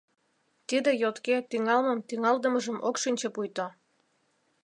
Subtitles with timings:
[0.67, 3.67] Тиде йотке тӱҥалмым-тӱҥалдымыжым ок шинче пуйто?